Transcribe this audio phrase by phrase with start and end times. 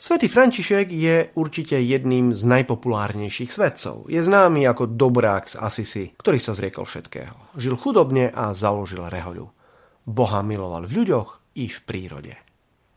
[0.00, 4.08] Svetý František je určite jedným z najpopulárnejších svetcov.
[4.08, 7.52] Je známy ako dobrák z Asisi, ktorý sa zriekol všetkého.
[7.60, 9.52] Žil chudobne a založil rehoľu.
[10.08, 12.32] Boha miloval v ľuďoch i v prírode.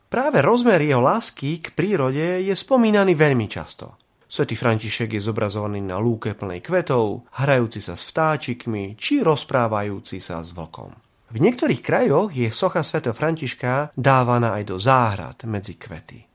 [0.07, 3.99] Práve rozmer jeho lásky k prírode je spomínaný veľmi často.
[4.23, 10.39] Svetý František je zobrazovaný na lúke plnej kvetov, hrajúci sa s vtáčikmi či rozprávajúci sa
[10.39, 10.95] s vlkom.
[11.35, 16.31] V niektorých krajoch je socha svätého Františka dávaná aj do záhrad medzi kvety.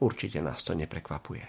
[0.00, 1.44] Určite nás to neprekvapuje.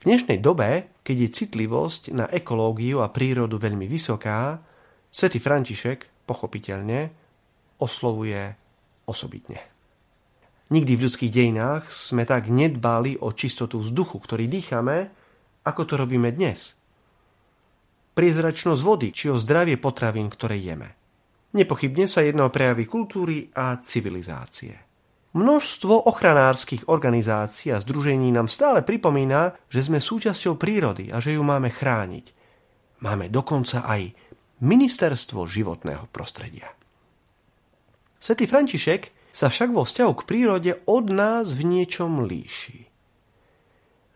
[0.00, 4.56] V dnešnej dobe, keď je citlivosť na ekológiu a prírodu veľmi vysoká,
[5.12, 7.12] svätý František, pochopiteľne,
[7.84, 8.56] oslovuje
[9.04, 9.60] osobitne.
[10.72, 15.12] Nikdy v ľudských dejinách sme tak nedbali o čistotu vzduchu, ktorý dýchame,
[15.68, 16.72] ako to robíme dnes.
[18.16, 20.96] Priezračnosť vody či o zdravie potravín, ktoré jeme.
[21.52, 24.89] Nepochybne sa jedno o prejavy kultúry a civilizácie.
[25.30, 31.42] Množstvo ochranárskych organizácií a združení nám stále pripomína, že sme súčasťou prírody a že ju
[31.46, 32.26] máme chrániť.
[33.06, 34.10] Máme dokonca aj
[34.60, 36.66] Ministerstvo životného prostredia.
[38.18, 42.90] Svetý František sa však vo vzťahu k prírode od nás v niečom líši.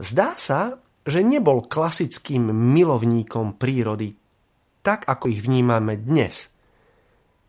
[0.03, 4.19] Zdá sa, že nebol klasickým milovníkom prírody,
[4.83, 6.51] tak ako ich vnímame dnes.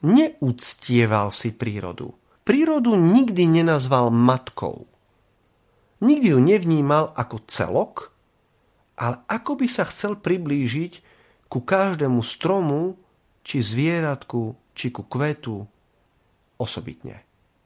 [0.06, 2.14] Neúctieval si prírodu–
[2.46, 4.86] prírodu nikdy nenazval matkou.
[6.00, 8.14] Nikdy ju nevnímal ako celok,
[8.96, 10.94] ale ako by sa chcel priblížiť
[11.50, 12.96] ku každému stromu,
[13.46, 15.66] či zvieratku, či ku kvetu
[16.58, 17.26] osobitne.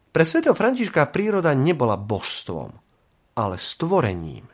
[0.10, 2.74] Pre svetov Františka príroda nebola božstvom,
[3.38, 4.48] ale stvorením.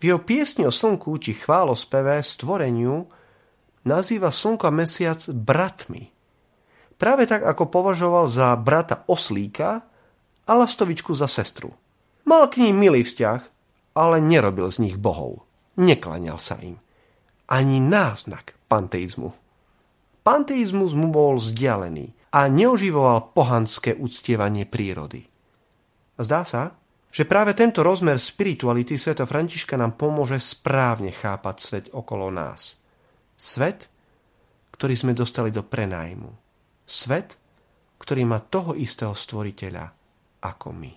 [0.00, 3.04] V jeho piesni o slnku či chválospeve stvoreniu
[3.84, 6.08] nazýva slnko a mesiac bratmi–
[7.00, 9.80] Práve tak, ako považoval za brata oslíka
[10.44, 11.72] a lastovičku za sestru.
[12.28, 13.40] Mal k ním milý vzťah,
[13.96, 15.48] ale nerobil z nich bohov.
[15.80, 16.76] Neklaňal sa im.
[17.48, 19.32] Ani náznak panteizmu.
[20.20, 25.24] Panteizmus mu bol vzdialený a neoživoval pohanské uctievanie prírody.
[26.20, 26.76] Zdá sa,
[27.08, 32.76] že práve tento rozmer spirituality sveta Františka nám pomôže správne chápať svet okolo nás.
[33.40, 33.88] Svet,
[34.76, 36.39] ktorý sme dostali do prenajmu
[36.90, 37.38] Svet,
[38.02, 39.94] ktorý má toho istého stvoriteľa
[40.42, 40.92] ako my.